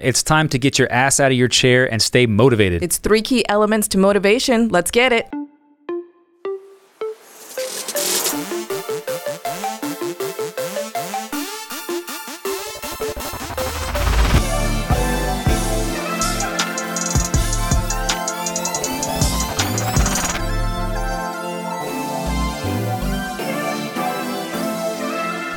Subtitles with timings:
[0.00, 2.84] It's time to get your ass out of your chair and stay motivated.
[2.84, 4.68] It's three key elements to motivation.
[4.68, 5.28] Let's get it.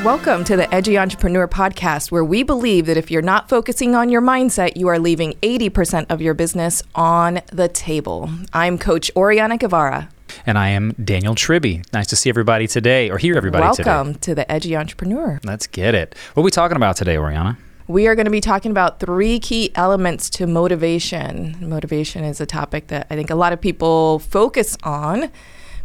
[0.04, 4.10] Welcome to the Edgy Entrepreneur Podcast, where we believe that if you're not focusing on
[4.10, 8.28] your mindset, you are leaving 80% of your business on the table.
[8.52, 10.10] I'm Coach Oriana Guevara.
[10.48, 11.84] and I am Daniel Tribby.
[11.94, 14.20] Nice to see everybody today, or hear everybody Welcome today.
[14.22, 15.40] to the Edgy Entrepreneur.
[15.44, 16.16] Let's get it.
[16.34, 17.60] What are we talking about today, Oriana?
[17.88, 21.58] We are going to be talking about three key elements to motivation.
[21.62, 25.30] Motivation is a topic that I think a lot of people focus on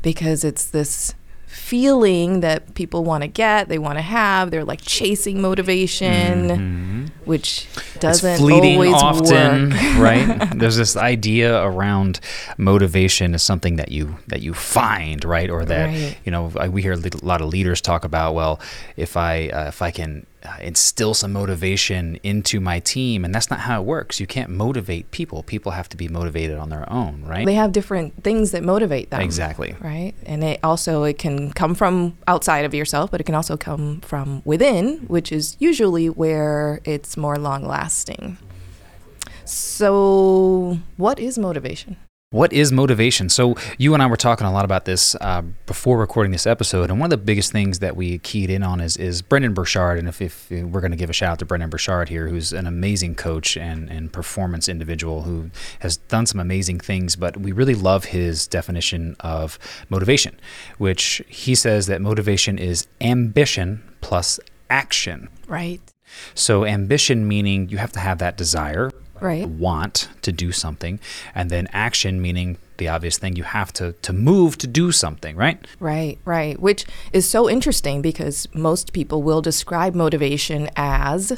[0.01, 1.15] because it's this
[1.57, 4.51] feeling that people want to get, they want to have.
[4.51, 7.67] They're like chasing motivation, which
[7.99, 9.81] doesn't it's fleeting always often, work.
[9.99, 10.51] right?
[10.59, 12.21] There's this idea around
[12.59, 15.51] motivation is something that you that you find, right?
[15.51, 16.17] Or that Right.
[16.25, 18.35] you know I- we hear a lot of leaders talk about.
[18.35, 18.61] Well,
[18.97, 23.51] if I uh, if I can uh, instill some motivation into my team, and that's
[23.51, 24.21] not how it works.
[24.21, 25.43] You can't motivate people.
[25.43, 27.47] People have to be motivated on their own, right?
[27.47, 29.21] They have different things that motivate them.
[29.21, 29.75] Exactly.
[29.81, 30.15] Right.
[30.25, 34.01] And it also it can come from outside of yourself, but it can also come
[34.01, 38.39] from within, which is usually where it's more long lasting.
[39.45, 41.97] So, what is motivation?
[42.31, 43.29] What is motivation?
[43.29, 46.91] So you and I were talking a lot about this uh, before recording this episode,
[46.91, 49.97] and one of the biggest things that we keyed in on is is Brendon Burchard.
[49.97, 52.53] And if, if we're going to give a shout out to Brendon Burchard here, who's
[52.53, 57.53] an amazing coach and and performance individual who has done some amazing things, but we
[57.53, 59.57] really love his definition of
[59.89, 60.37] motivation,
[60.79, 65.29] which he says that motivation is ambition plus action.
[65.47, 65.81] Right.
[66.35, 69.49] So ambition meaning you have to have that desire, Right.
[69.49, 71.01] want to do something,
[71.35, 75.35] and then action meaning the obvious thing you have to to move to do something,
[75.37, 75.59] right?
[75.81, 76.61] Right, right.
[76.61, 81.33] Which is so interesting because most people will describe motivation as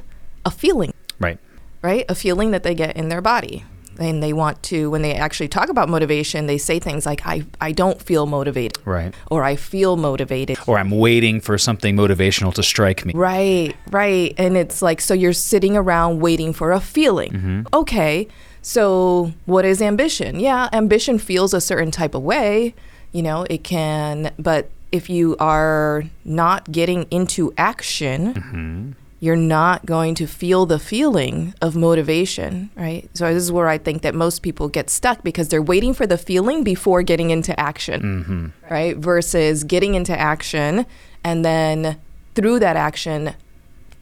[0.45, 1.39] a feeling, Right.
[1.83, 2.05] right?
[2.09, 3.65] A feeling that they get in their body.
[3.99, 7.45] And they want to, when they actually talk about motivation, they say things like, I,
[7.61, 8.79] I don't feel motivated.
[8.85, 9.13] Right.
[9.31, 10.59] Or I feel motivated.
[10.69, 13.13] Or I'm waiting for something motivational to strike me.
[13.17, 14.35] Right, right.
[14.39, 17.33] And it's like, so you're sitting around waiting for a feeling.
[17.33, 17.63] Mm-hmm.
[17.75, 18.29] Okay,
[18.63, 20.39] so what is ambition?
[20.39, 22.75] Yeah, ambition feels a certain type of way.
[23.11, 28.93] You know, it can, but if you are not getting into action, Mm-hmm.
[29.21, 33.09] You're not going to feel the feeling of motivation, right?
[33.15, 36.07] So this is where I think that most people get stuck because they're waiting for
[36.07, 38.73] the feeling before getting into action, Mm-hmm.
[38.73, 38.97] right?
[38.97, 40.87] Versus getting into action
[41.25, 41.99] and then
[42.37, 43.35] through that action,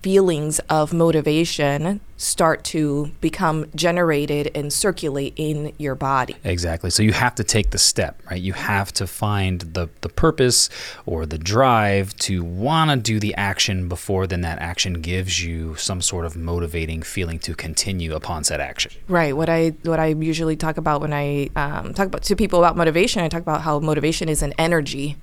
[0.06, 6.37] feelings of motivation start to become generated and circulate in your body.
[6.44, 6.91] Exactly.
[6.91, 8.41] So you have to take the step, right?
[8.41, 10.71] You have to find the, the purpose
[11.06, 15.75] or the drive to want to do the action before then that action gives you
[15.75, 18.93] some sort of motivating feeling to continue upon said action.
[19.09, 19.37] Right.
[19.37, 22.77] What I what I usually talk about when I um, talk about to people about
[22.77, 25.16] motivation, I talk about how motivation is an energy,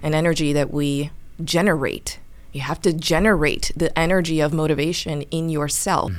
[0.00, 1.10] an energy that we
[1.42, 2.20] generate.
[2.52, 6.12] You have to generate the energy of motivation in yourself,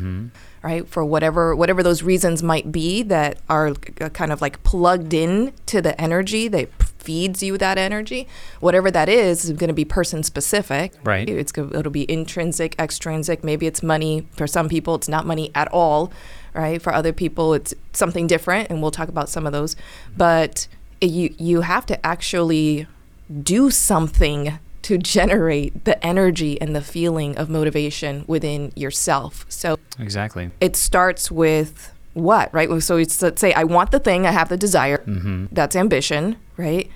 [0.61, 0.87] right?
[0.87, 5.53] For whatever whatever those reasons might be that are uh, kind of like plugged in
[5.67, 6.69] to the energy that
[6.99, 8.27] feeds you that energy.
[8.59, 10.93] Whatever that is, is going to be person specific.
[11.03, 11.27] Right.
[11.27, 13.43] It's it'll be intrinsic, extrinsic.
[13.43, 14.27] Maybe it's money.
[14.33, 16.11] For some people, it's not money at all,
[16.53, 16.79] right?
[16.79, 19.75] For other people, it's something different, and we'll talk about some of those.
[20.15, 20.67] But
[21.01, 22.85] you you have to actually
[23.41, 29.45] do something to generate the energy and the feeling of motivation within yourself.
[29.49, 30.51] So Exactly.
[30.61, 32.69] it starts with what, right?
[32.81, 34.99] So it's, let's say I want the thing, I have the desire.
[34.99, 35.45] Mm-hmm.
[35.51, 36.89] That's ambition, right?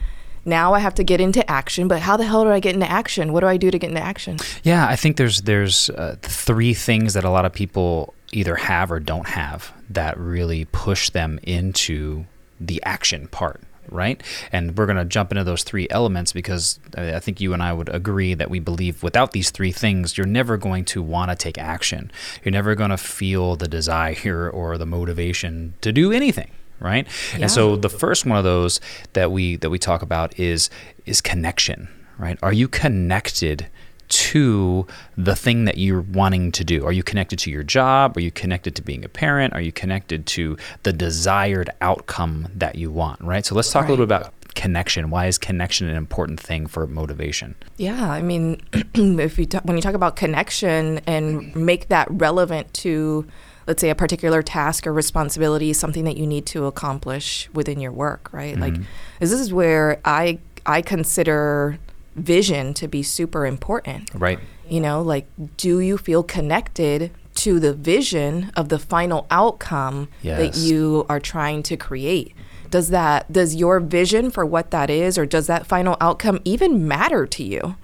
[0.45, 2.89] Now I have to get into action, but how the hell do I get into
[2.89, 3.31] action?
[3.31, 4.37] What do I do to get into action?
[4.63, 8.91] Yeah, I think there's there's uh, three things that a lot of people either have
[8.91, 12.25] or don't have that really push them into
[12.59, 13.61] the action part,
[13.93, 14.21] right?
[14.51, 17.71] And we're going to jump into those three elements because I think you and I
[17.71, 21.35] would agree that we believe without these three things, you're never going to want to
[21.35, 22.11] take action.
[22.43, 27.41] You're never going to feel the desire or the motivation to do anything right Yeah.
[27.43, 28.81] and so the first one of those
[29.13, 30.69] that we that we talk about is
[31.05, 31.87] is connection
[32.17, 33.67] right are you connected
[34.09, 34.85] to
[35.17, 36.85] the thing that you're wanting to do.
[36.85, 38.17] Are you connected to your job?
[38.17, 39.53] Are you connected to being a parent?
[39.53, 43.45] Are you connected to the desired outcome that you want right?
[43.45, 45.09] So let's talk a little bit about connection.
[45.09, 47.55] Why is connection an important thing for motivation?
[47.77, 48.61] Yeah, I mean,
[48.93, 53.25] if you talk, when you talk about connection and make that relevant to
[53.65, 57.93] let's say a particular task or responsibility, something that you need to accomplish within your
[57.93, 58.59] work, right?
[58.59, 58.83] Like Mhm.
[59.19, 61.77] this is where I I consider
[62.15, 64.09] vision to be super important.
[64.13, 64.39] Right.
[64.67, 65.27] You know, like
[65.57, 71.63] do you feel connected to the vision of the final outcome that you are trying
[71.63, 72.33] to create?
[72.69, 76.87] Does that does your vision for what that is or does that final outcome even
[76.87, 77.75] matter to you?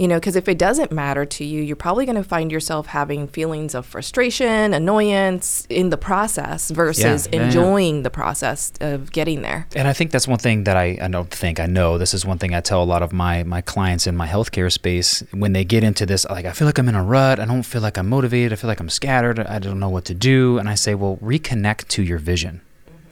[0.00, 2.86] You know, because if it doesn't matter to you, you're probably going to find yourself
[2.86, 7.46] having feelings of frustration, annoyance in the process versus Yeah, yeah, yeah.
[7.46, 9.66] enjoying the process of getting there.
[9.76, 11.98] And I think that's one thing that I, I don't think I know.
[11.98, 14.72] This is one thing I tell a lot of my my clients in my healthcare
[14.72, 16.24] space when they get into this.
[16.24, 17.38] Like, I feel like I'm in a rut.
[17.38, 18.54] I don't feel like I'm motivated.
[18.54, 19.38] I feel like I'm scattered.
[19.38, 20.56] I don't know what to do.
[20.58, 22.62] And I say, well, reconnect to your vision.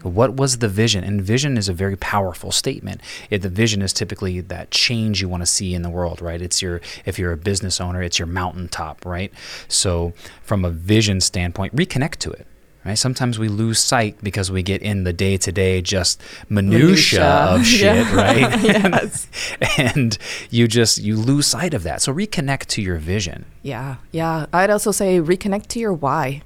[0.03, 1.05] What was the vision?
[1.05, 3.01] And vision is a very powerful statement.
[3.31, 6.41] If the vision is typically that change you want to see in the world, right?
[6.41, 9.33] It's your if you're a business owner, it's your mountaintop, right?
[9.69, 10.13] So
[10.43, 12.47] from a vision standpoint, reconnect to it.
[12.85, 12.97] Right?
[12.97, 17.25] Sometimes we lose sight because we get in the day to day just minutia, Minutia.
[17.25, 18.15] of shit, Yeah.
[18.25, 18.63] right?
[18.63, 19.27] Yes.
[19.79, 20.17] and
[20.49, 22.01] you just you lose sight of that.
[22.01, 23.45] So reconnect to your vision.
[23.63, 24.47] Yeah, yeah.
[24.55, 26.43] I'd also say reconnect to your why.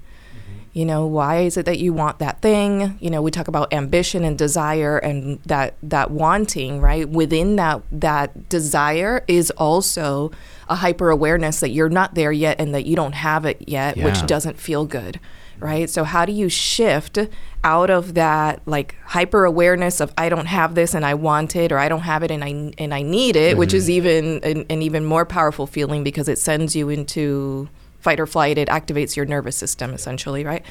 [0.74, 2.96] You know, why is it that you want that thing?
[2.98, 7.06] You know, we talk about ambition and desire and that that wanting, right?
[7.06, 10.30] Within that that desire is also
[10.70, 13.98] a hyper awareness that you're not there yet and that you don't have it yet,
[13.98, 14.06] Yeah.
[14.06, 15.20] which doesn't feel good.
[15.58, 15.88] Right?
[15.88, 17.18] So how do you shift
[17.62, 21.70] out of that like hyper awareness of I don't have this and I want it
[21.70, 23.76] or I don't have it and I and I need it, which mm-hmm.
[23.76, 27.68] is even an, an even more powerful feeling because it sends you into
[28.02, 30.64] fight or flight it activates your nervous system essentially right?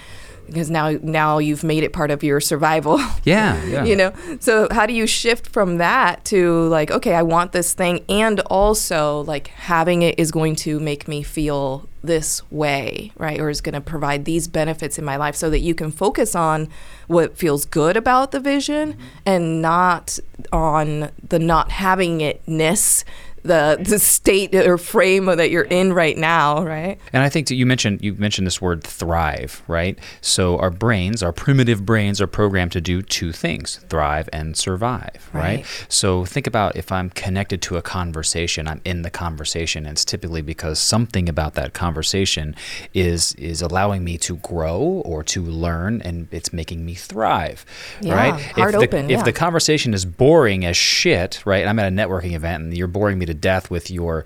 [0.48, 3.00] Because now now you've made it part of your survival.
[3.24, 3.84] Yeah, yeah.
[3.84, 4.14] you know?
[4.40, 8.40] So how do you shift from that to like okay i want this thing and
[8.42, 13.40] also like having it is going to make me feel this way right?
[13.40, 16.36] Or is going to provide these benefits in my life so that you can focus
[16.36, 16.68] on
[17.08, 19.02] what feels good about the vision mm-hmm.
[19.26, 20.18] and not
[20.52, 23.04] on the not having itness
[23.44, 27.56] the the state or frame that you're in right now right And I think that
[27.56, 29.98] you mentioned you mentioned this word thrive, right?
[30.22, 35.30] So our brains, our primitive brains, are programmed to do two things: thrive and survive,
[35.34, 35.42] right?
[35.42, 35.86] Right.
[35.90, 40.06] So think about if I'm connected to a conversation, I'm in the conversation, and it's
[40.06, 42.56] typically because something about that conversation
[42.94, 47.66] is is allowing me to grow or to learn, and it's making me thrive,
[48.02, 48.42] Yeah, right?
[48.42, 49.24] heart if the, open, If yeah.
[49.24, 51.66] the conversation is boring as shit, right?
[51.68, 54.26] I'm at a networking event and you're boring me to death with your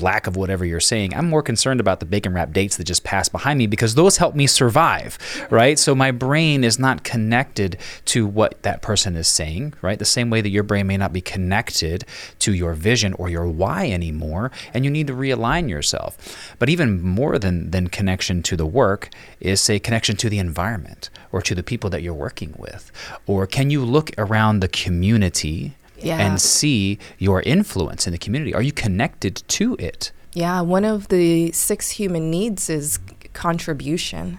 [0.00, 1.14] lack of whatever you're saying.
[1.14, 4.16] I'm more concerned about the bacon wrap dates that just passed behind me because those
[4.16, 5.18] help me survive,
[5.50, 5.78] right?
[5.78, 9.98] So my brain is not connected to what that person is saying, right?
[9.98, 12.04] The same way that your brain may not be connected
[12.40, 16.54] to your vision or your why anymore, and you need to realign yourself.
[16.58, 19.10] But even more than than connection to the work
[19.40, 22.90] is say connection to the environment or to the people that you're working with.
[23.26, 26.18] Or can you look around the community Yeah.
[26.18, 28.54] and see your influence in the community?
[28.54, 30.12] Are you connected to it?
[30.32, 32.98] Yeah, one of the six human needs is
[33.32, 34.38] contribution.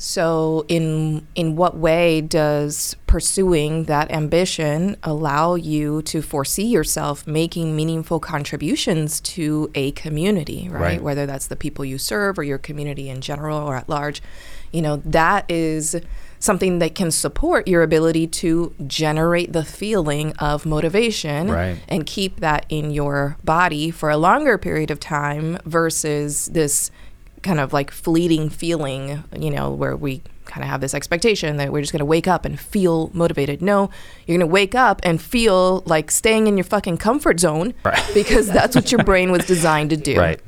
[0.00, 7.74] So, in in what way does pursuing that ambition allow you to foresee yourself making
[7.74, 10.80] meaningful contributions to a community, right?
[10.80, 11.02] Right.
[11.02, 14.22] Whether that's the people you serve or your community in general or at large,
[14.70, 15.96] you know, that is
[16.40, 21.78] something that can support your ability to generate the feeling of motivation Right.
[21.88, 26.90] and keep that in your body for a longer period of time versus this
[27.42, 31.70] kind of like fleeting feeling, you know, where we kind of have this expectation that
[31.72, 33.60] we're just going to wake up and feel motivated.
[33.60, 33.90] No,
[34.26, 38.02] you're going to wake up and feel like staying in your fucking comfort zone Right.
[38.14, 40.18] because that's what your brain was designed to do.
[40.18, 40.40] Right.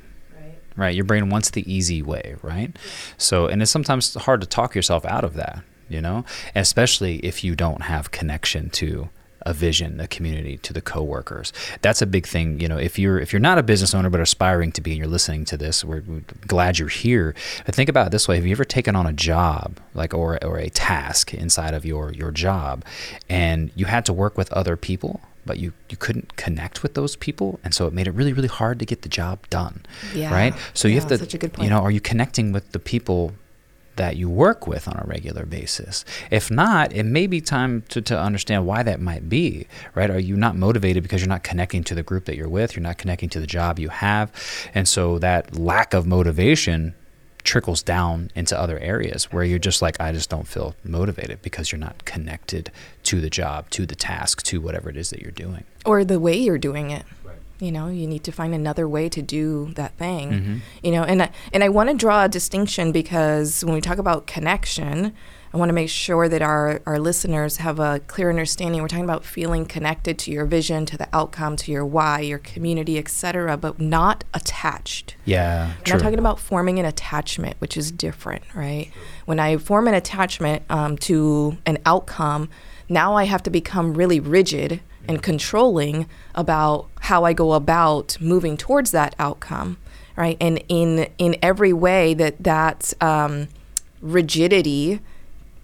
[0.77, 0.95] Right.
[0.95, 2.75] Your brain wants the easy way, right?
[3.19, 7.45] So, and it's sometimes hard to talk yourself out of that, you know, especially if
[7.45, 9.09] you don't have connection to
[9.47, 11.51] a vision, a community, to the coworkers.
[11.81, 12.77] That's a big thing, you know.
[12.77, 15.47] If you're if you're not a business owner but aspiring to be, and you're listening
[15.47, 17.35] to this, we're, we're glad you're here.
[17.65, 20.39] But think about it this way: Have you ever taken on a job, like or
[20.45, 22.85] or a task inside of your your job,
[23.31, 25.23] and you had to work with other people?
[25.47, 28.47] But you, you couldn't connect with those people, and so it made it really really
[28.47, 29.87] hard to get the job done.
[30.15, 30.31] Yeah.
[30.35, 30.55] Right.
[30.75, 32.79] So you Yeah, have to, such a good you know, are you connecting with the
[32.79, 33.33] people
[34.01, 36.07] that you work with on a regular basis?
[36.31, 40.11] If not, it may be time to, to understand why that might be, right?
[40.11, 42.75] Are you not motivated because you're not connecting to the group that you're with?
[42.75, 44.33] You're not connecting to the job you have.
[44.73, 46.95] And so that lack of motivation
[47.43, 51.71] trickles down into other areas where you're just like, I just don't feel motivated because
[51.71, 55.31] you're not connected to the job, to the task, to whatever it is that you're
[55.31, 55.65] doing.
[55.85, 57.05] Or the way you're doing it.
[57.61, 60.57] You know you need to find another way to do that thing mm-hmm.
[60.83, 63.99] you know and I, and I want to draw a distinction because when we talk
[63.99, 65.15] about connection
[65.53, 68.81] I want to make sure that our, our listeners have a clear understanding.
[68.81, 72.39] We're talking about feeling connected to your vision, to the outcome, to your why, your
[72.39, 75.17] community, etc., but not attached.
[75.25, 75.73] Yeah.
[75.85, 78.93] I'm not talking about forming an attachment, which is different, right?
[79.25, 82.49] When I form an attachment um, to an outcome,
[82.89, 88.57] now I have to become really rigid and controlling about how I go about moving
[88.57, 89.79] towards that outcome,
[90.17, 90.37] right?
[90.41, 93.49] And in in every way that that um,
[94.01, 95.01] rigidity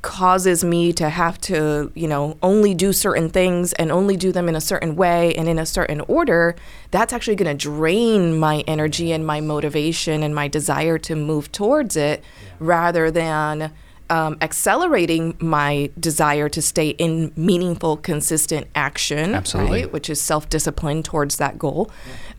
[0.07, 4.49] causes me to have to, you know, only do certain things and only do them
[4.49, 6.55] in a certain way and in a certain order,
[6.93, 11.51] that's actually going to drain my energy and my motivation and my desire to move
[11.51, 12.51] towards it yeah.
[12.61, 13.73] rather than
[14.11, 19.83] um, accelerating my desire to stay in meaningful, consistent action, Absolutely.
[19.83, 21.91] Right, which is self discipline towards that goal.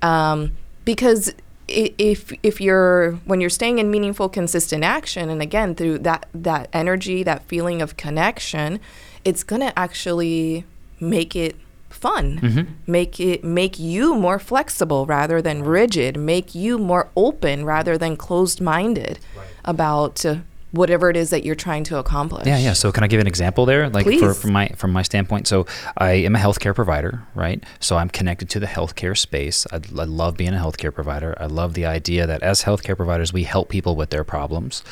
[0.02, 0.32] Yeah.
[0.32, 0.52] Um,
[0.86, 1.34] because
[1.68, 6.70] if if you're when you're staying in meaningful consistent action and again through that that
[6.72, 8.80] energy that feeling of connection
[9.26, 10.64] it's going to actually
[11.02, 11.58] make it
[11.90, 12.72] fun mm-hmm.
[12.86, 18.16] make it make you more flexible rather than rigid make you more open rather than
[18.16, 19.48] closed minded right.
[19.66, 20.38] about uh,
[20.72, 22.46] whatever it is that you're trying to accomplish.
[22.46, 22.74] Yeah, yeah.
[22.74, 23.90] So can I give an example there?
[23.90, 25.48] Like for, from my from my standpoint.
[25.48, 25.66] So
[25.98, 27.64] I am a healthcare provider, right?
[27.80, 29.66] So I'm connected to the healthcare space.
[29.72, 31.36] I, I love being a healthcare provider.
[31.40, 34.84] I love the idea that as healthcare providers, we help people with their problems,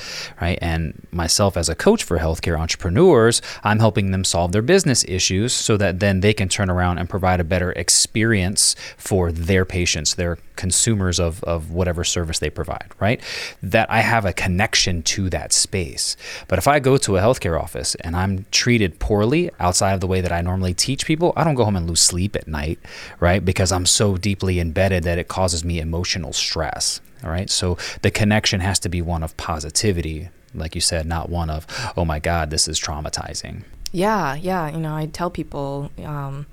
[0.41, 0.57] right?
[0.61, 5.53] And myself as a coach for healthcare entrepreneurs, I'm helping them solve their business issues
[5.53, 10.15] so that then they can turn around and provide a better experience for their patients,
[10.15, 13.21] their consumers of, of whatever service they provide, right?
[13.61, 16.15] That I have a connection to that space.
[16.47, 20.07] But if I go to a healthcare office and I'm treated poorly outside of the
[20.07, 22.79] way that I normally teach people, I don't go home and lose sleep at night,
[23.19, 23.43] right?
[23.43, 27.01] Because I'm so deeply embedded that it causes me emotional stress.
[27.23, 27.49] All right.
[27.49, 31.65] So the connection has to be one of positivity, like you said, not one of,
[31.97, 33.63] oh my God, this is traumatizing.
[33.91, 34.35] Yeah.
[34.35, 34.69] Yeah.
[34.69, 36.45] You know, I tell people, um,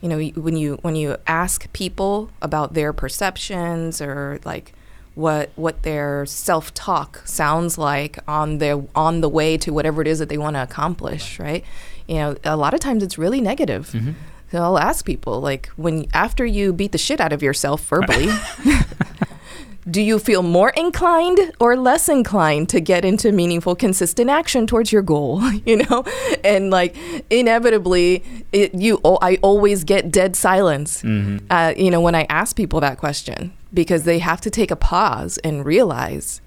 [0.00, 4.72] you know, when you when you ask people about their perceptions or like
[5.14, 10.08] what what their self talk sounds like on their on the way to whatever it
[10.08, 11.64] is that they want to accomplish, right?
[12.08, 13.90] You know, a lot of times it's really negative.
[13.90, 14.12] Mm-hmm.
[14.50, 18.28] So I'll ask people like when after you beat the shit out of yourself verbally,
[19.88, 24.92] do you feel more inclined or less inclined to get into meaningful consistent action towards
[24.92, 26.04] your goal you know
[26.44, 26.96] and like
[27.30, 28.22] inevitably
[28.52, 31.38] it, you oh, i always get dead silence mm-hmm.
[31.50, 34.76] uh, you know when i ask people that question because they have to take a
[34.76, 36.40] pause and realize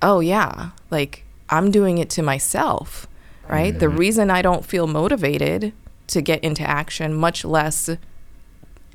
[0.00, 3.06] oh yeah like i'm doing it to myself
[3.48, 3.80] right mm-hmm.
[3.80, 5.72] the reason i don't feel motivated
[6.06, 7.90] to get into action much less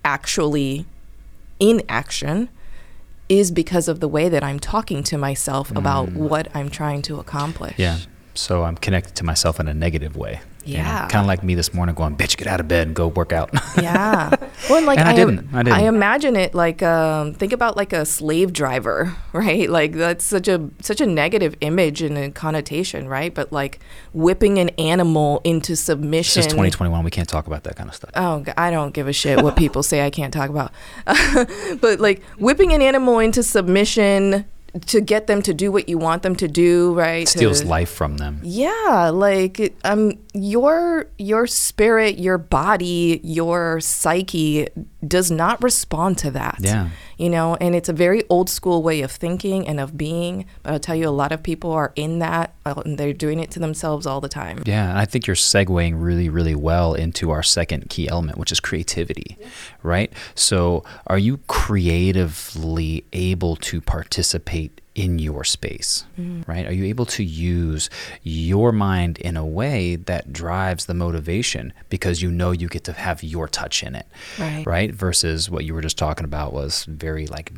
[0.03, 0.85] actually
[1.59, 2.49] in action
[3.39, 6.15] is because of the way that I'm talking to myself about mm.
[6.15, 7.75] what I'm trying to accomplish.
[7.77, 7.97] Yeah.
[8.33, 10.41] So I'm connected to myself in a negative way.
[10.65, 11.07] Yeah.
[11.09, 13.33] Kind of like me this morning going, bitch, get out of bed and go work
[13.33, 13.49] out.
[13.81, 14.33] yeah.
[14.69, 15.53] Well, and like and I, I, didn't.
[15.53, 15.77] I didn't.
[15.77, 19.69] I imagine it like um, think about like a slave driver, right?
[19.69, 23.33] Like that's such a such a negative image and a connotation, right?
[23.33, 23.79] But like
[24.13, 26.39] whipping an animal into submission.
[26.39, 27.03] This is 2021.
[27.03, 28.11] We can't talk about that kind of stuff.
[28.15, 30.71] Oh, I don't give a shit what people say I can't talk about.
[31.81, 34.45] but like whipping an animal into submission
[34.87, 37.27] to get them to do what you want them to do, right?
[37.27, 38.39] Steals to, life from them.
[38.43, 44.67] Yeah, like um your your spirit, your body, your psyche
[45.07, 46.57] does not respond to that.
[46.59, 46.89] Yeah.
[47.23, 50.73] You know, and it's a very old school way of thinking and of being, but
[50.73, 53.49] I'll tell you a lot of people are in that uh, and they're doing it
[53.51, 54.61] to themselves all the time.
[54.65, 58.59] Yeah, I think you're segueing really really well into our second key element, which is
[58.59, 59.37] creativity.
[59.39, 59.47] Yeah.
[59.83, 60.11] Right?
[60.35, 66.49] So, are you creatively able to participate in your space, mm-hmm.
[66.49, 66.67] right?
[66.67, 67.89] Are you able to use
[68.21, 72.93] your mind in a way that drives the motivation because you know you get to
[72.93, 74.05] have your touch in it,
[74.37, 74.65] right?
[74.65, 74.91] Right?
[74.93, 77.51] Versus what you were just talking about was very like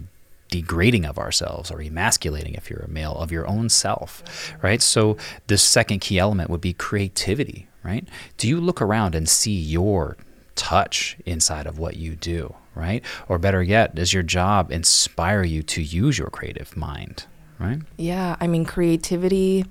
[0.50, 4.82] degrading of ourselves or emasculating if you're a male of your own self, right?
[4.82, 8.08] So the second key element would be creativity, right?
[8.38, 10.16] Do you look around and see your
[10.56, 13.04] touch inside of what you do, right?
[13.28, 17.26] Or better yet, does your job inspire you to use your creative mind,
[17.60, 17.80] right?
[17.98, 19.66] Yeah, I mean, creativity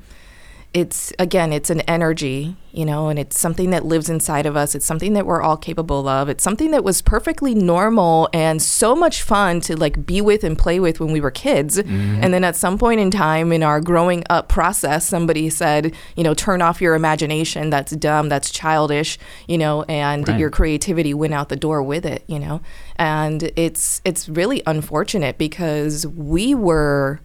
[0.74, 4.74] it's again it's an energy you know and it's something that lives inside of us.
[4.74, 6.28] It's something that we're all capable of.
[6.28, 10.58] It's something that was perfectly normal and so much fun to like be with and
[10.58, 11.78] play with when we were kids.
[11.78, 12.22] Mm-hmm.
[12.22, 16.24] and then at some point in time in our growing up process somebody said you
[16.24, 17.70] know turn off your imagination.
[17.70, 18.28] That's dumb.
[18.28, 20.38] That's childish you know and right.
[20.38, 22.60] your creativity went out the door with it you know?
[22.96, 27.20] And it's it's really unfortunate because we were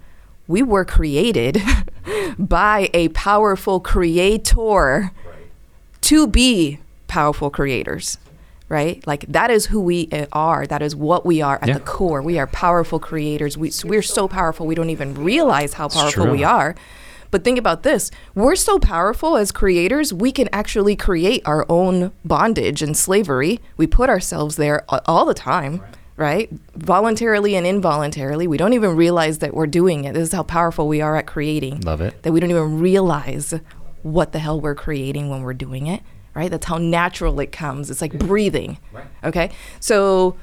[0.49, 1.61] we were created
[2.39, 5.11] by a powerful creator
[6.01, 8.17] to be powerful creators
[8.67, 9.05] right?
[9.07, 10.67] Like that is who we are.
[10.67, 11.73] That is what we are at yeah.
[11.73, 12.21] the core.
[12.21, 13.57] We are powerful creators.
[13.57, 16.75] We, we're so powerful we don't even realize how powerful we are.
[17.31, 18.11] But think about this.
[18.35, 23.59] We're so powerful as creators we can actually create our own bondage and slavery.
[23.75, 25.77] We put ourselves there all the time.
[25.77, 26.49] Right right?
[26.75, 28.45] Voluntarily and involuntarily.
[28.45, 30.13] We don't even realize that we're doing it.
[30.13, 31.79] This is how powerful we are at creating.
[31.79, 32.21] Love it.
[32.23, 33.53] That we don't even realize
[34.03, 36.03] what the hell we're creating when we're doing it,
[36.35, 36.51] right?
[36.51, 37.89] That's how natural it comes.
[37.89, 38.79] It's like breathing.
[39.23, 39.49] Okay?
[39.79, 40.35] So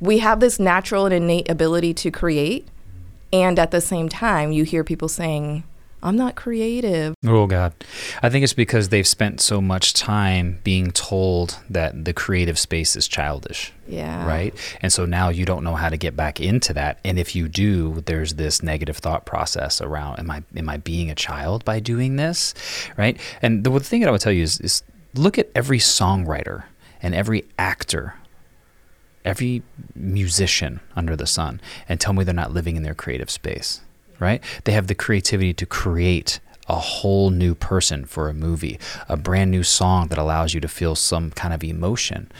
[0.00, 2.66] we have this natural and innate ability to create.
[3.34, 5.64] And at the same time, you hear people saying,
[6.06, 7.16] I'm not creative.
[7.26, 7.74] Oh, God.
[8.22, 12.94] I think it's because they've spent so much time being told that the creative space
[12.94, 13.72] is childish.
[13.88, 14.24] Yeah.
[14.24, 14.54] Right.
[14.80, 17.00] And so now you don't know how to get back into that.
[17.04, 21.10] And if you do, there's this negative thought process around am I am I being
[21.10, 22.54] a child by doing this?
[22.96, 23.18] Right.
[23.42, 24.82] And the, the thing that I would tell you is, is
[25.14, 26.64] look at every songwriter
[27.02, 28.14] and every actor
[29.24, 29.60] every
[29.96, 33.80] musician under the sun and tell me they're not living in their creative space
[34.20, 34.42] right?
[34.64, 39.50] They have the creativity to create a whole new person for a movie, a brand
[39.50, 42.30] new song that allows you to feel some kind of emotion,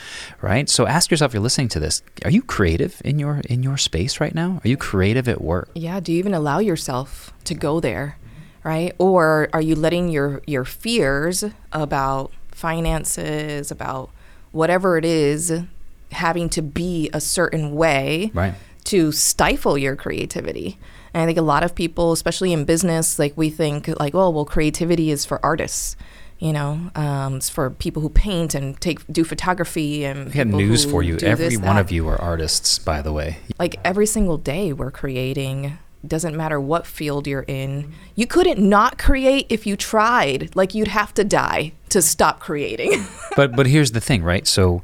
[0.41, 0.69] right?
[0.69, 4.21] So ask yourself, you're listening to this, are you creative in your in your space
[4.21, 4.61] right now?
[4.65, 5.71] Are you creative at work?
[5.75, 8.19] Yeah, do you even allow yourself to go there,
[8.65, 8.95] right?
[8.99, 14.11] Or are you letting your your fears about finances, about
[14.51, 15.63] whatever it is,
[16.11, 18.55] having to be a certain way right.
[18.85, 20.79] to stifle your creativity?
[21.17, 24.29] And I think a lot of people, especially in business, like we think like, oh,
[24.29, 25.97] well, creativity is for artists.
[26.39, 30.27] You know, um, it's for people who paint and take do photography and.
[30.27, 31.17] We have news for you.
[31.23, 31.81] Every this, one that.
[31.81, 33.39] of you are artists, by the way.
[33.59, 37.95] Like every single day, we're creating doesn't matter what field you're in.
[38.15, 40.55] You couldn't not create if you tried.
[40.55, 43.07] Like you'd have to die to stop creating.
[43.37, 44.47] but but here's the thing, right?
[44.47, 44.83] So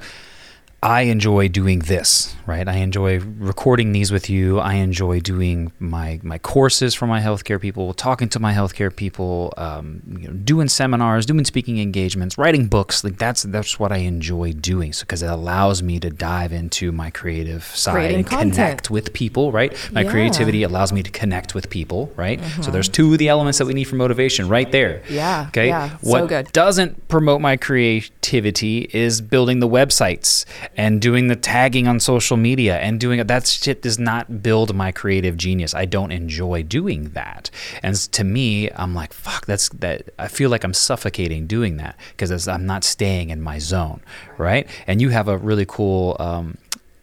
[0.85, 2.67] I enjoy doing this, right?
[2.67, 4.59] I enjoy recording these with you.
[4.59, 9.55] I enjoy doing my my courses for my healthcare people, talking to my healthcare people,
[9.57, 13.05] um, you know, doing seminars, doing speaking engagements, writing books.
[13.05, 14.93] Like that's that's what I enjoy doing.
[14.93, 18.55] So because it allows me to dive into my creative side Creating and content.
[18.55, 19.73] connect with people, right?
[19.93, 20.11] My yeah.
[20.11, 22.41] creativity allows me to connect with people, right?
[22.41, 22.63] Mm-hmm.
[22.63, 25.05] So there's two of the elements that we need for motivation right there.
[25.09, 25.45] Yeah.
[25.51, 25.69] Okay.
[25.69, 25.91] Yeah.
[26.01, 26.51] What so good.
[26.51, 30.45] doesn't promote my creativity is building the websites
[30.77, 33.29] and doing the tagging on social media and doing it.
[33.29, 35.75] That shit does not build my creative genius.
[35.75, 37.51] I don't enjoy doing that.
[37.83, 40.11] And to me, I'm like, fuck, that's that.
[40.19, 44.01] I feel like I'm suffocating doing that because I'm not staying in my zone,
[44.39, 44.69] right?
[44.87, 46.17] And you have a really cool.
[46.19, 46.59] Um,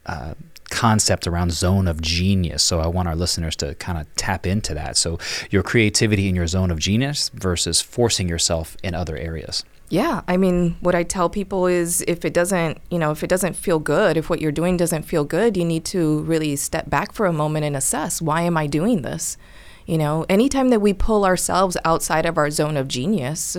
[0.06, 0.34] uh,
[0.70, 2.62] concept around zone of genius.
[2.62, 4.96] So I want our listeners to kind of tap into that.
[4.96, 5.18] So
[5.50, 9.64] your creativity in your zone of genius versus forcing yourself in other areas.
[9.90, 13.26] Yeah, I mean, what I tell people is if it doesn't, you know, if it
[13.26, 16.88] doesn't feel good, if what you're doing doesn't feel good, you need to really step
[16.88, 19.36] back for a moment and assess why am I doing this?
[19.86, 23.56] You know, anytime that we pull ourselves outside of our zone of genius,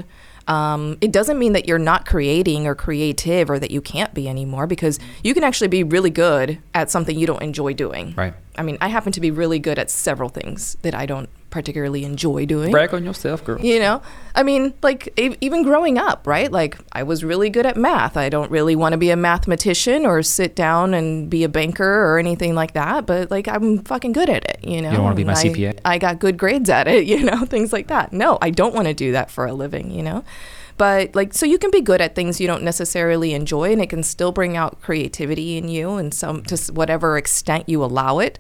[0.48, 4.30] um, it doesn't mean that you're not creating or creative or that you can't be
[4.30, 8.14] anymore because you can actually be really good at something you don't enjoy doing.
[8.16, 8.34] Right.
[8.58, 12.06] I mean, I happen to be really good at several things that I don't particularly
[12.06, 12.72] enjoy doing.
[12.72, 13.60] Brag on yourself, girl.
[13.60, 14.02] You know,
[14.34, 16.52] I mean, like e- even growing up, right?
[16.52, 18.18] Like I was really good at math.
[18.18, 22.06] I don't really want to be a mathematician or sit down and be a banker
[22.06, 24.64] or anything like that, but like I'm fucking good at it.
[24.64, 25.80] You know, you don't want to be my I, CPA.
[25.86, 27.06] I got good grades at it.
[27.12, 28.14] You know, things like that.
[28.14, 29.92] No, I don't want to do that for a living.
[29.92, 30.24] You know.
[30.82, 33.92] But like, so you can be good at things you don't necessarily enjoy, and it
[33.92, 38.40] can still bring out creativity in you, and some to whatever extent you allow it.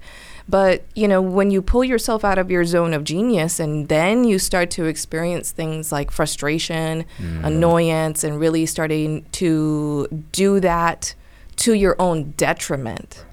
[0.50, 4.24] But, you know, when you pull yourself out of your zone of genius and then
[4.24, 7.46] you start to experience things like frustration, mm.
[7.46, 11.14] annoyance, and really starting to do that
[11.58, 13.24] to your own detriment,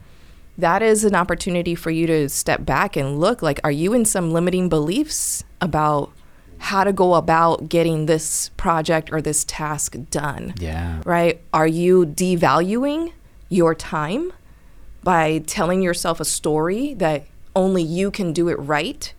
[0.59, 4.05] that is an opportunity for you to step back and look like, are you in
[4.05, 6.11] some limiting beliefs about
[6.59, 10.55] how to go about getting this project or this task done?
[10.59, 11.01] Yeah.
[11.05, 11.41] Right?
[11.53, 13.13] Are you devaluing
[13.49, 14.33] your time?
[15.05, 19.15] by telling yourself a story that only you can do it right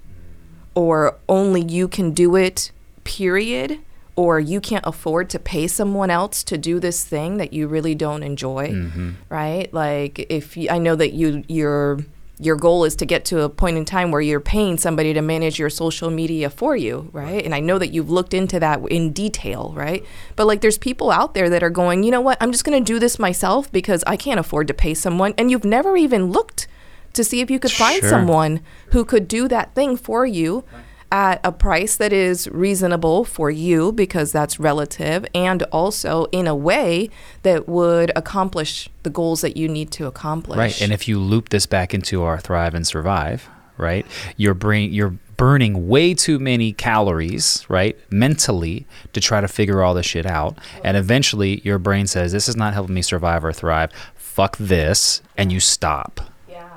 [0.75, 2.71] or only you can do it
[3.05, 3.79] period
[4.15, 7.95] or you can't afford to pay someone else to do this thing that you really
[7.95, 9.11] don't enjoy, Mm-hmm.
[9.29, 9.73] right?
[9.73, 11.99] Like if you, I know that you your
[12.41, 15.21] your goal is to get to a point in time where you're paying somebody to
[15.21, 17.43] manage your social media for you, right?
[17.43, 20.05] And I know that you've looked into that in detail, right?
[20.37, 22.37] But like there's people out there that are going, "You know what?
[22.39, 25.51] I'm just going to do this myself because I can't afford to pay someone." And
[25.51, 26.67] you've never even looked
[27.11, 28.09] to see if you could find Sure.
[28.09, 30.63] someone who could do that thing for you
[31.11, 36.55] at a price that is reasonable for you because that's relative and also in a
[36.55, 37.09] way
[37.43, 40.57] that would accomplish the goals that you need to accomplish.
[40.57, 40.81] Right.
[40.81, 44.05] And if you loop this back into our thrive and survive, right?
[44.37, 47.97] You're bring you're burning way too many calories, right?
[48.11, 50.57] Mentally to try to figure all this shit out.
[50.83, 53.91] And eventually your brain says, This is not helping me survive or thrive.
[54.15, 56.28] Fuck this and you stop.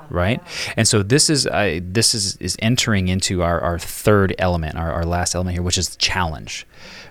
[0.09, 0.41] Right,
[0.77, 4.91] and so this is uh, this is is entering into our, our third element, our,
[4.91, 6.65] our last element here, which is challenge.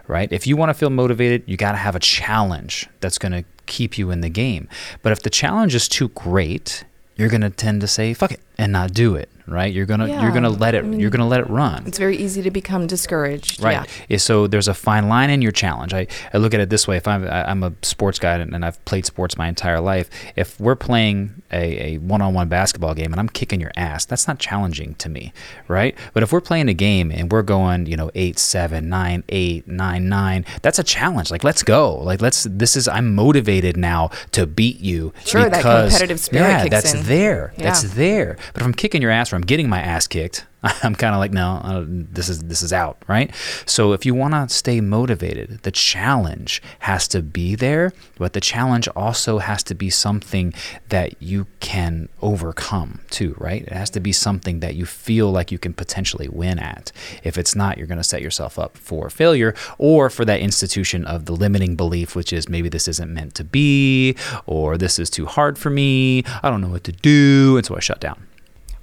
[0.08, 3.32] Right, if you want to feel motivated, you got to have a challenge that's going
[3.32, 4.68] to keep you in the game.
[5.02, 6.84] But if the challenge is too great,
[7.16, 9.72] you're going to tend to say fuck it and not do it right?
[9.72, 11.84] You're going to you're to let it you're to let it run.
[11.86, 13.62] It's very easy to become discouraged.
[13.62, 13.72] right.
[13.72, 13.84] Yeah.
[14.08, 15.92] Yeah, so there's a fine line in your challenge.
[15.94, 16.96] I, I look at it this way.
[16.96, 20.08] If i'm I- i'm a sports guy and, and i've played sports my entire life
[20.36, 24.38] if we're playing a, a one-on-one basketball game and i'm kicking your ass that's not
[24.38, 25.32] challenging to me
[25.68, 25.96] right?
[26.14, 29.68] But if we're playing a game and we're going you know 8 7 9 8
[29.68, 31.30] 9 9 that's a challenge.
[31.30, 31.94] Like let's go.
[31.96, 36.68] Like let's this is i'm motivated now to beat you Sure, that competitive spirit yeah
[36.68, 37.02] that's in.
[37.04, 37.52] there.
[37.56, 38.36] That's there.
[38.52, 40.46] But if i'm kicking your ass or i'm getting my ass kicked
[40.82, 43.34] i'm kind of like no this is this is out right?
[43.66, 48.40] So if you want to stay motivated the challenge has to be there but the
[48.40, 50.54] challenge also has to be something
[50.88, 53.62] that you can overcome too right?
[53.62, 56.92] It has to be something that you feel like you can potentially win at.
[57.24, 61.04] If it's not you're going to set yourself up for failure or for that institution
[61.04, 64.14] of the limiting belief which is maybe this isn't meant to be
[64.46, 67.76] or this is too hard for me i don't know what to do and so
[67.76, 68.26] i shut down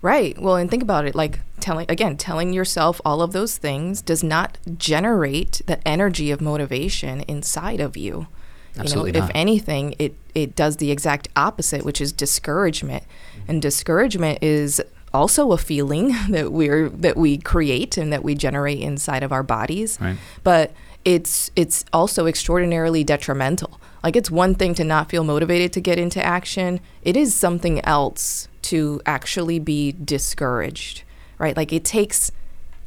[0.02, 0.40] Right.
[0.40, 4.24] Well, and think about it like telling, again, telling yourself all of those things does
[4.24, 8.28] not generate the energy of motivation inside of you.
[8.78, 9.30] Absolutely you know, not.
[9.30, 13.04] if anything, it, it does the exact opposite, which is discouragement.
[13.48, 14.82] And discouragement is
[15.14, 19.44] also a feeling that we're that we create and that we generate inside of our
[19.44, 19.98] bodies.
[20.00, 20.18] Right.
[20.44, 20.74] But
[21.06, 23.80] it's it's also extraordinarily detrimental.
[24.04, 26.80] Like it's one thing to not feel motivated to get into action.
[27.02, 31.02] It is something else to actually be discouraged,
[31.40, 31.58] right?
[31.58, 32.32] Like it takes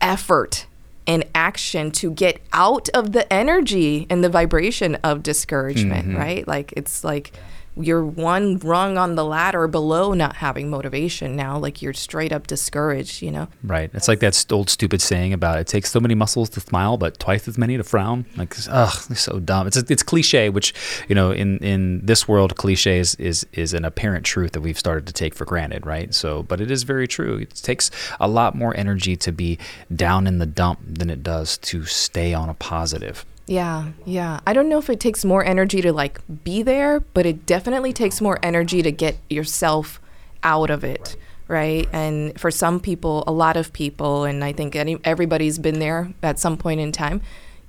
[0.00, 0.66] effort
[1.08, 6.16] and action to get out of the energy and the vibration of discouragement, mm-hmm.
[6.16, 6.46] right?
[6.46, 7.32] Like it's like
[7.76, 11.58] you're one rung on the ladder below not having motivation now.
[11.58, 13.48] Like you're straight up discouraged, you know?
[13.62, 13.90] Right.
[13.94, 17.18] It's like that old stupid saying about it takes so many muscles to smile, but
[17.18, 18.26] twice as many to frown.
[18.36, 19.66] Like, ugh, so dumb.
[19.66, 20.74] It's it's cliche, which
[21.08, 24.78] you know, in in this world, cliche is, is is an apparent truth that we've
[24.78, 26.12] started to take for granted, right?
[26.14, 27.38] So, but it is very true.
[27.38, 29.58] It takes a lot more energy to be
[29.94, 33.24] down in the dump than it does to stay on a positive.
[33.52, 34.40] Yeah, yeah.
[34.46, 37.92] I don't know if it takes more energy to like be there, but it definitely
[37.92, 40.00] takes more energy to get yourself
[40.42, 41.86] out of it, right?
[41.92, 46.14] And for some people, a lot of people, and I think any, everybody's been there
[46.22, 47.20] at some point in time,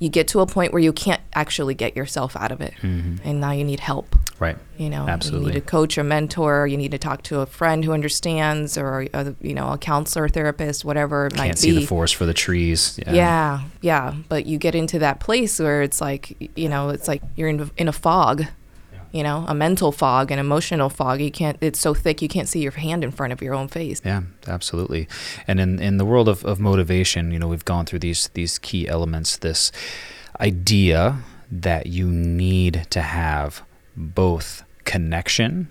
[0.03, 2.73] you get to a point where you can't actually get yourself out of it.
[2.81, 3.15] Mm-hmm.
[3.23, 4.17] And now you need help.
[4.37, 4.57] Right.
[4.77, 5.47] You know, Absolutely.
[5.47, 8.77] you need a coach, a mentor, you need to talk to a friend who understands,
[8.77, 11.61] or a, you know, a counselor, therapist, whatever it might Can't be.
[11.61, 12.99] see the forest for the trees.
[13.05, 13.13] Yeah.
[13.13, 14.15] Yeah, yeah.
[14.27, 17.71] But you get into that place where it's like, you know, it's like you're in
[17.77, 18.43] in a fog,
[19.13, 21.21] you know, a mental fog, an emotional fog.
[21.21, 21.57] You can't.
[21.61, 24.01] It's so thick you can't see your hand in front of your own face.
[24.03, 25.07] Yeah, absolutely.
[25.47, 28.57] And in, in the world of, of motivation, you know, we've gone through these these
[28.57, 29.71] key elements, this
[30.41, 31.19] idea
[31.51, 33.61] that you need to have
[33.95, 35.69] both connection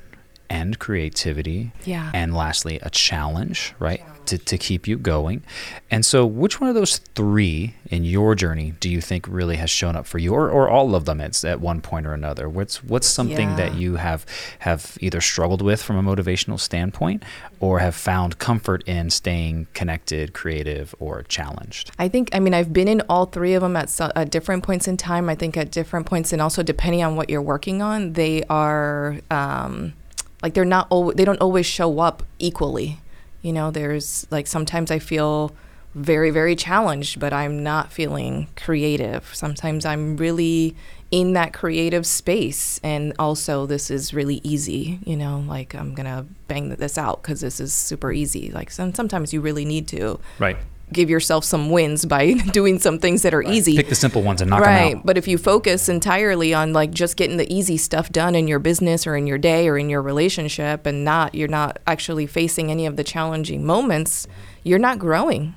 [0.48, 1.72] and creativity.
[1.84, 2.12] Yeah.
[2.14, 4.02] And lastly, a challenge, right?
[4.26, 5.42] To, to keep you going.
[5.90, 9.68] And so, which one of those three in your journey do you think really has
[9.68, 12.48] shown up for you, or, or all of them at, at one point or another?
[12.48, 14.24] What's what's something that you have
[14.60, 17.24] have either struggled with from a motivational standpoint,
[17.60, 21.90] or have found comfort in staying connected, creative, or challenged?
[21.98, 24.62] I think, I mean, I've been in all three of them at, so, at different
[24.62, 25.28] points in time.
[25.28, 29.18] I think at different points, and also depending on what you're working on, they are
[29.30, 29.94] um,
[30.42, 32.98] like they're not, al- they don't always show up equally.
[33.42, 35.52] You know, there's like sometimes I feel
[35.94, 39.34] very, very challenged, but I'm not feeling creative.
[39.34, 40.74] Sometimes I'm really
[41.10, 42.80] in that creative space.
[42.82, 47.22] And also, this is really easy, you know, like I'm going to bang this out
[47.22, 48.50] because this is super easy.
[48.50, 50.56] Like some, sometimes you really need to Right.
[50.92, 53.76] Give yourself some wins by doing some things that are easy.
[53.76, 54.66] Pick the simple ones and knock right.
[54.66, 54.94] them out.
[54.94, 55.06] Right.
[55.06, 58.58] But if you focus entirely on like just getting the easy stuff done in your
[58.58, 62.70] business or in your day or in your relationship and not you're not actually facing
[62.70, 64.26] any of the challenging moments,
[64.62, 65.54] you're not growing.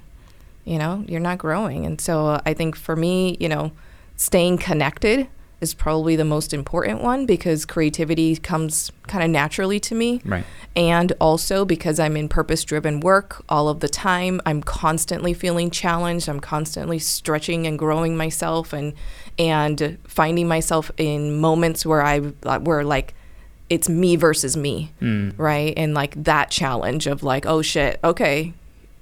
[0.64, 1.86] You know, you're not growing.
[1.86, 3.72] And so uh, I think for me, you know,
[4.16, 5.28] staying connected
[5.62, 10.22] is probably the most important one because creativity comes kind of naturally to me.
[10.26, 10.46] Right.
[10.76, 15.72] And also because I'm in purpose driven work all of the time, I'm constantly feeling
[15.72, 16.28] challenged.
[16.28, 18.94] I'm constantly stretching and growing myself and
[19.38, 23.14] and finding myself in moments where I where like
[23.70, 25.34] it's me versus me, mm.
[25.38, 25.74] right?
[25.76, 28.54] And like that challenge of like, oh shit, okay,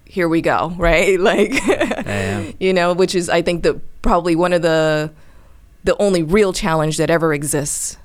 [0.06, 1.20] here we go, right?
[1.20, 2.52] Like Yeah.
[2.60, 5.12] you know, which is I think the probably one of the
[5.84, 7.98] the only real challenge that ever exists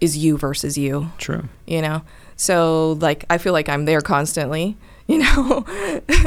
[0.00, 1.48] is you versus you, True.
[1.66, 2.02] you know.
[2.36, 5.64] So like I feel like I'm there constantly, you know.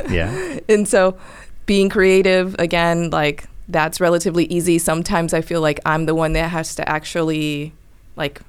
[0.09, 0.59] Yeah.
[0.69, 1.17] and so
[1.65, 4.79] being creative again like that's relatively easy.
[4.79, 7.73] Sometimes I feel like I'm the one that has to actually
[8.15, 8.41] like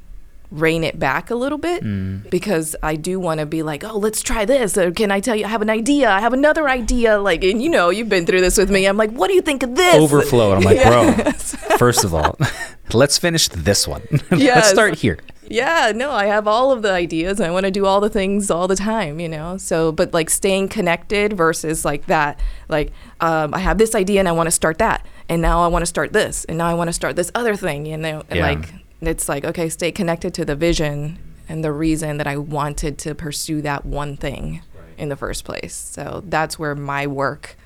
[0.51, 2.29] rein it back a little bit Mm.
[2.31, 4.79] because I do want to be like, oh, let's try this.
[4.79, 6.11] Or can I tell you, I have an idea.
[6.11, 7.19] I have another idea.
[7.19, 8.87] Like, and you know, you've been through this with me.
[8.87, 9.95] I'm like, what do you think of this?
[9.95, 10.53] Overflow.
[10.55, 11.55] And I'm like, Yes.
[11.69, 12.39] bro, first of all,
[12.95, 14.03] let's finish this one.
[14.31, 15.19] let's start here.
[15.51, 17.41] Yeah, no, I have all of the ideas.
[17.41, 19.57] I want to do all the things all the time, you know.
[19.57, 24.29] So, but like staying connected versus like that, like um, I have this idea and
[24.29, 26.75] I want to start that, and now I want to start this, and now I
[26.75, 28.25] want to start this other thing, you know.
[28.29, 28.47] And Yeah.
[28.47, 32.99] like it's like okay, stay connected to the vision and the reason that I wanted
[32.99, 34.63] to pursue that one thing
[34.99, 35.75] in the first place.
[35.75, 37.57] So that's where my work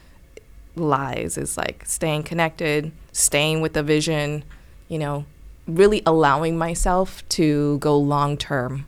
[0.76, 4.44] lies is like staying connected, staying with the vision,
[4.88, 5.24] you know,
[5.66, 8.86] really allowing myself to go long term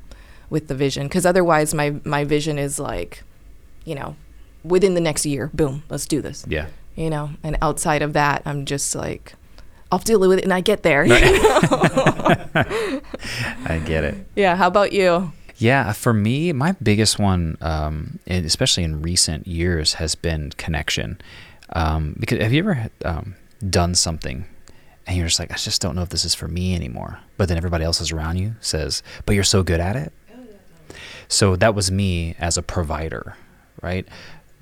[0.51, 3.23] with the vision because otherwise my my vision is like,
[3.85, 4.17] you know,
[4.63, 6.45] within the next year, boom, let's do this.
[6.49, 6.67] Yeah.
[6.95, 9.35] You know, and outside of that, I'm just like
[9.93, 11.05] I'll deal with it and I get there.
[13.67, 14.27] I get it.
[14.35, 15.33] yeah, how about you?
[15.57, 21.21] Yeah, for me, my biggest one, um, especially in recent years, has been connection.
[21.73, 23.37] Um, because have you ever um,
[23.71, 24.47] done something
[25.07, 27.49] and you're just like, I just don't know if this is for me anymore, but
[27.49, 30.13] then everybody else is around you says, but you're so good at it.
[31.29, 33.37] So that was me as a provider,
[33.83, 34.07] right?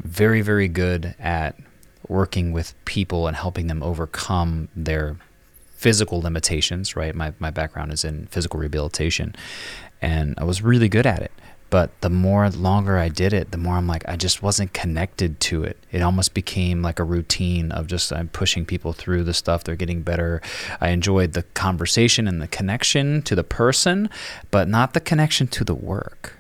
[0.03, 1.57] Very, very good at
[2.09, 5.17] working with people and helping them overcome their
[5.75, 7.15] physical limitations, right?
[7.15, 9.35] My, my background is in physical rehabilitation
[10.01, 11.33] and I was really good at it.
[11.71, 15.41] But the more longer I did it, the more I'm like, I just wasn't connected
[15.41, 15.79] to it.
[15.91, 19.65] It almost became like a routine of just I'm pushing people through the stuff.
[19.65, 20.43] They're getting better.
[20.83, 24.11] I enjoyed the conversation and the connection to the person,
[24.51, 26.35] but not the connection to the work.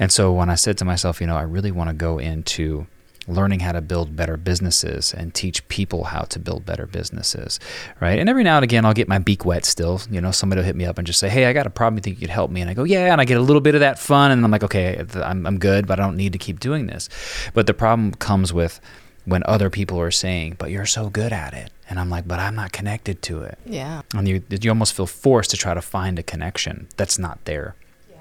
[0.00, 2.88] And so when I said to myself, you know, I really want to go into
[3.28, 7.60] learning how to build better businesses and teach people how to build better businesses,
[8.00, 8.18] right?
[8.18, 10.00] And every now and again, I'll get my beak wet still.
[10.10, 11.98] You know, somebody will hit me up and just say, hey, I got a problem.
[11.98, 12.60] You think you could help me?
[12.60, 13.12] And I go, yeah.
[13.12, 14.30] And I get a little bit of that fun.
[14.30, 17.08] And I'm like, okay, I'm, I'm good, but I don't need to keep doing this.
[17.54, 18.80] But the problem comes with
[19.26, 21.70] when other people are saying, but you're so good at it.
[21.90, 23.58] And I'm like, but I'm not connected to it.
[23.66, 24.02] Yeah.
[24.14, 27.74] And you, you almost feel forced to try to find a connection that's not there
[28.10, 28.16] Yeah.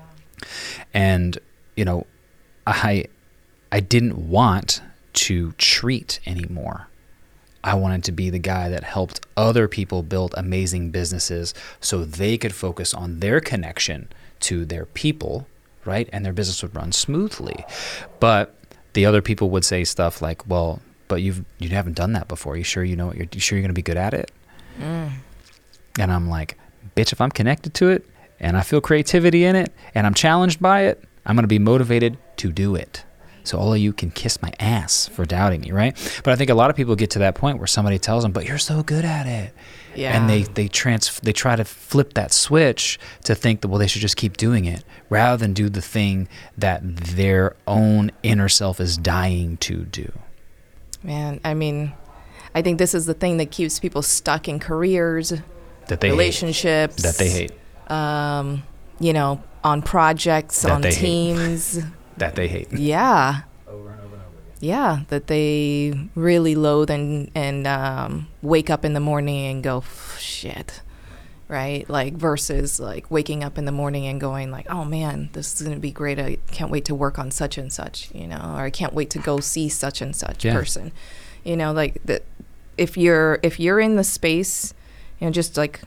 [0.94, 1.38] and
[1.76, 2.06] you know
[2.68, 3.06] i
[3.72, 4.82] i didn't want
[5.28, 6.88] to treat anymore.
[7.64, 12.38] I wanted to be the guy that helped other people build amazing businesses so they
[12.38, 14.08] could focus on their connection
[14.42, 15.48] to their people
[15.86, 16.10] right?
[16.12, 17.66] And their business would run smoothly.
[18.20, 18.56] But
[18.94, 22.56] the other people would say stuff like well but you've you haven't done that before.
[22.56, 24.32] You sure you know what you're you sure you're going to be good at it?
[24.80, 25.12] Mm.
[26.00, 26.58] And I'm like,
[26.96, 28.06] bitch, if I'm connected to it
[28.40, 31.60] and I feel creativity in it and I'm challenged by it, I'm going to be
[31.60, 33.04] motivated to do it.
[33.44, 35.96] So all of you can kiss my ass for doubting me, right?
[36.24, 38.32] But I think a lot of people get to that point where somebody tells them,
[38.32, 39.54] "But you're so good at it."
[39.96, 40.16] Yeah.
[40.16, 43.88] And they they trans they try to flip that switch to think that well they
[43.88, 48.80] should just keep doing it rather than do the thing that their own inner self
[48.80, 50.12] is dying to do.
[51.04, 51.94] Man, I mean,
[52.54, 55.34] I think this is the thing that keeps people stuck in careers,
[55.88, 57.52] That they hate, relationships that they hate,
[57.92, 58.64] um,
[59.00, 60.94] you know, on projects, That on hate.
[60.94, 61.80] teams.
[62.20, 62.72] That they hate.
[62.78, 63.42] Yeah.
[64.62, 69.86] Yeah, that they really loathe and and um, wake up in the morning and go
[70.18, 70.82] shit,
[71.48, 71.90] right?
[71.90, 75.66] Like versus like waking up in the morning and going like, oh man, this is
[75.66, 76.20] gonna be great.
[76.20, 79.10] I can't wait to work on such and such, you know, or I can't wait
[79.12, 80.56] to go see such and such Yeah.
[80.56, 80.92] person,
[81.46, 82.24] you know, like that.
[82.78, 84.74] If you're if you're in the space,
[85.22, 85.80] you know, just like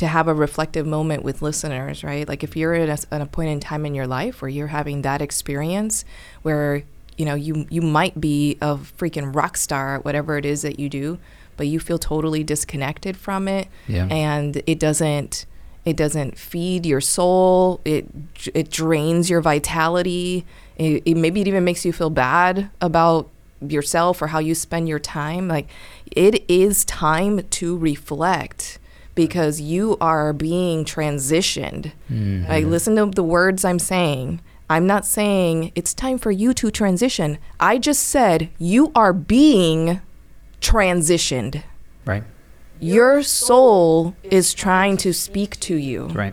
[0.00, 2.26] to have a reflective moment with listeners, right?
[2.28, 4.66] Like if you're at a, at a point in time in your life where you're
[4.68, 6.04] having that experience
[6.42, 6.82] where
[7.16, 10.78] you know, you you might be a freaking rock star at whatever it is that
[10.80, 11.18] you do,
[11.58, 14.06] but you feel totally disconnected from it, Yeah.
[14.06, 15.44] and it doesn't
[15.84, 17.80] it doesn't feed your soul.
[17.84, 18.06] It
[18.54, 20.46] it drains your vitality.
[20.76, 23.28] It, it maybe it even makes you feel bad about
[23.60, 25.46] yourself or how you spend your time.
[25.46, 25.68] Like
[26.10, 28.78] it is time to reflect
[29.20, 31.92] because you are being transitioned.
[32.10, 32.48] Mm-hmm.
[32.48, 34.40] Like listen to the words I'm saying.
[34.70, 37.36] I'm not saying it's time for you to transition.
[37.58, 40.00] I just said you are being
[40.62, 41.62] transitioned.
[42.06, 42.24] Right.
[42.78, 46.06] Your soul is trying to speak to you.
[46.06, 46.32] Right.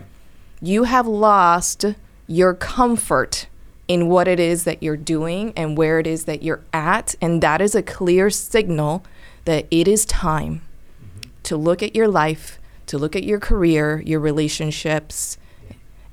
[0.62, 1.84] You have lost
[2.26, 3.48] your comfort
[3.86, 7.14] in what it is that you're doing and where it is that you're at.
[7.20, 9.04] And that is a clear signal
[9.44, 10.62] that it is time
[11.02, 11.30] mm-hmm.
[11.42, 12.57] to look at your life,
[12.88, 15.38] to look at your career, your relationships,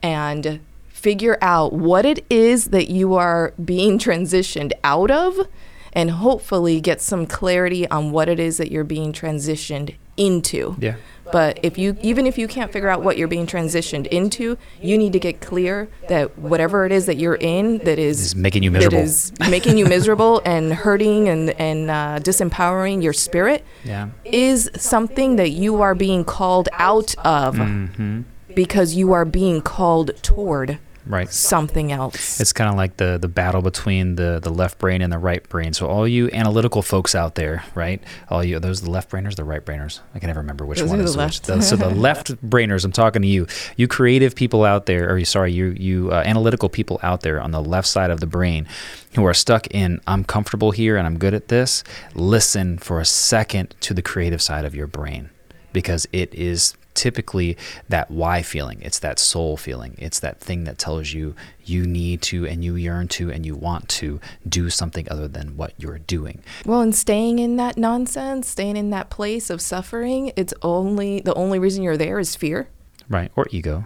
[0.02, 5.48] and figure out what it is that you are being transitioned out of
[5.94, 10.75] and hopefully get some clarity on what it is that you're being transitioned into.
[10.80, 10.95] Yeah.
[11.32, 14.95] But if you even if you can't figure out what you're being transitioned into, you
[14.95, 18.62] need to get clear that whatever it is that you're in that is Is making
[18.62, 18.99] you miserable.
[18.99, 24.10] that is making you miserable and hurting and and uh, disempowering your spirit Yeah.
[24.23, 28.21] is something that you are being called out of Mm-hmm.
[28.54, 31.32] because you are being called toward Right.
[31.32, 32.39] something else.
[32.39, 35.48] It's kind of like the the battle between the the left brain and the right
[35.50, 35.74] brain.
[35.74, 38.02] So all you analytical folks out there, right?
[38.30, 40.00] All you those the left brainers, the right brainers.
[40.13, 41.41] I can never remember which Those one is which.
[41.41, 42.84] The- so the left brainers.
[42.86, 43.46] I'm talking to you.
[43.78, 47.39] You creative people out there, or you sorry, you you uh, analytical people out there
[47.39, 48.68] on the left side of the brain,
[49.15, 51.84] who are stuck in I'm comfortable here and I'm good at this.
[52.15, 55.30] Listen for a second to the creative side of your brain
[55.74, 57.58] because it is typically
[57.89, 58.81] that why feeling.
[58.81, 59.95] It's that soul feeling.
[59.97, 63.55] It's that thing that tells you you need to and you yearn to and you
[63.55, 66.41] want to do something other than what you're doing.
[66.65, 71.34] Well, and staying in that nonsense, staying in that place of suffering, it's only the
[71.36, 72.67] only reason you're there is fear.
[73.10, 73.31] Right.
[73.36, 73.86] Or ego.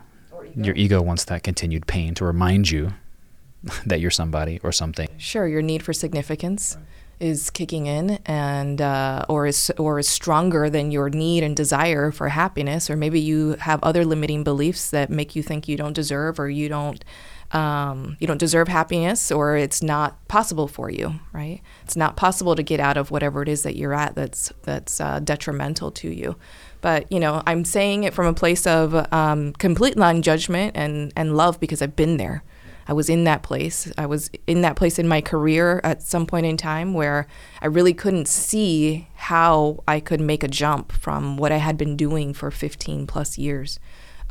[0.55, 2.93] Your ego wants that continued pain to remind you
[3.85, 5.07] that you're somebody or something.
[5.17, 6.77] Sure, your need for significance
[7.19, 12.11] is kicking in and uh, or is or is stronger than your need and desire
[12.11, 15.93] for happiness or maybe you have other limiting beliefs that make you think you don't
[15.93, 17.03] deserve or you don't
[17.51, 21.61] um, you don't deserve happiness or it's not possible for you right?
[21.83, 25.01] It's not possible to get out of whatever it is that you're at that's that's
[25.01, 26.35] uh, detrimental to you.
[26.81, 31.35] But you know i'm saying it from a place of um, complete non-judgment and and
[31.35, 32.41] love because i've been there
[32.89, 33.91] I was in that place.
[33.99, 37.27] I was in that place in my career at some point in time where
[37.61, 41.95] I really couldn't see how I could make a jump from what I had been
[41.95, 43.79] doing for 15 plus years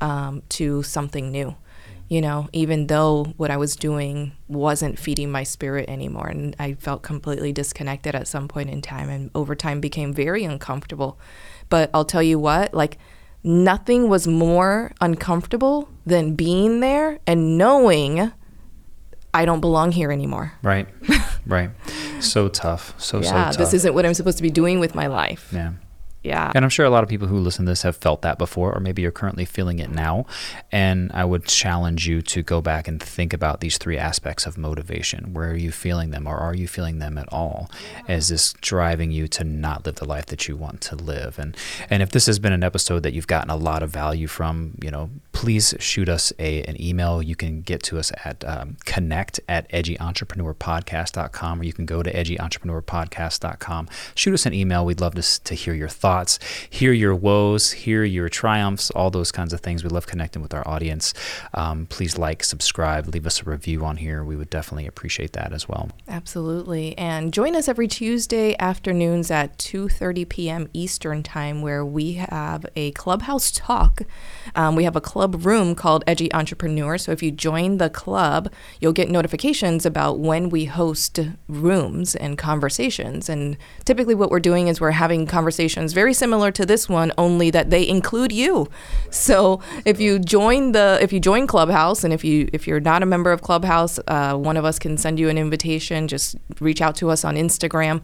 [0.01, 1.55] um, to something new.
[2.09, 6.73] You know, even though what I was doing wasn't feeding my spirit anymore, and I
[6.75, 11.17] felt completely disconnected at some point in time, and over time became very uncomfortable.
[11.69, 12.99] But I'll tell you what, like,
[13.45, 18.33] nothing was more uncomfortable than being there and knowing
[19.35, 20.53] I don't belong here anymore.
[20.63, 20.89] Right.
[21.47, 21.71] right.
[22.21, 22.95] So tough.
[22.99, 23.57] So so yeah, tough.
[23.57, 25.51] this isn't what I'm supposed to be doing with my life.
[25.53, 25.73] yeah.
[26.23, 26.51] Yeah.
[26.55, 28.75] And I'm sure a lot of people who listen to this have felt that before,
[28.75, 30.27] or maybe you're currently feeling it now.
[30.73, 34.59] And I would challenge you to go back and think about these three aspects of
[34.59, 35.33] motivation.
[35.33, 37.71] Where are you feeling them, or are you feeling them at all?
[38.09, 41.39] Is this driving you to not live the life that you want to live?
[41.39, 41.57] And
[41.89, 44.77] and if this has been an episode that you've gotten a lot of value from,
[44.83, 47.23] you know, please shoot us a an email.
[47.23, 52.13] You can get to us at um, connect at edgyentrepreneur.podcast.com, or you can go to
[52.13, 53.89] edgyentrepreneur.podcast.com.
[54.17, 54.85] Shoot us an email.
[54.85, 56.09] We'd love to, to hear your thoughts,
[56.71, 59.85] hear your woes, hear your triumphs, all those kinds of things.
[59.85, 61.15] We love connecting with our audience.
[61.55, 64.25] Um, please like, subscribe, leave us a review on here.
[64.25, 65.91] We would definitely appreciate that as well.
[66.09, 66.97] Absolutely.
[66.99, 70.69] And join us every Tuesday afternoons at 2:30 p.m.
[70.73, 74.03] Eastern Time where we have a clubhouse talk.
[74.55, 76.99] Um, we have a club room called Edgy Entrepreneur.
[76.99, 82.39] So if you join the club, you'll get notifications about when we host rooms and
[82.39, 83.29] conversations.
[83.29, 87.51] And typically what we're doing is we're having conversations very similar to this one, only
[87.51, 88.69] that they include you.
[89.11, 93.03] So if you join the if you join Clubhouse and if you if you're not
[93.03, 96.07] a member of Clubhouse, uh, one of us can send you an invitation.
[96.07, 97.97] Just reach out to us on Instagram.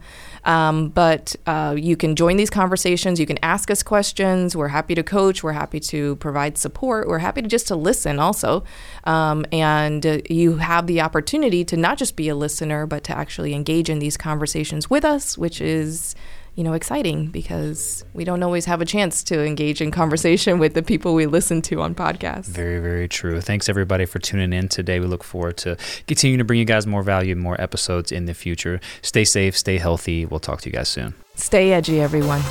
[0.43, 3.19] Um, but uh, you can join these conversations.
[3.19, 4.55] You can ask us questions.
[4.55, 5.37] We're happy to coach.
[5.43, 7.07] We're happy to provide support.
[7.07, 8.63] We're happy to just to listen also.
[9.05, 13.17] Um, and uh, you have the opportunity to not just be a listener, but to
[13.17, 16.15] actually engage in these conversations with us, which is
[16.55, 20.73] you know, exciting because we don't always have a chance to engage in conversation with
[20.73, 22.45] the people we listen to on podcasts.
[22.45, 23.41] Very, very true.
[23.41, 24.99] Thanks everybody for tuning in today.
[24.99, 25.77] We look forward to
[26.07, 28.79] continuing to bring you guys more value, more episodes in the future.
[29.01, 30.25] Stay safe, stay healthy.
[30.25, 31.13] We'll talk to you guys soon.
[31.35, 32.41] Stay edgy, everyone.